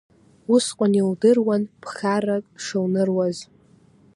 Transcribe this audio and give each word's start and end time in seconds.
Усҟан 0.53 0.93
идыруан 0.99 1.63
ԥхаррак 1.81 2.45
шылныруаз… 2.63 3.37